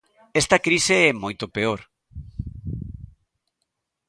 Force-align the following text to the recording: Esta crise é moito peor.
Esta 0.41 0.61
crise 0.65 0.95
é 1.09 1.19
moito 1.23 1.45
peor. 1.55 1.79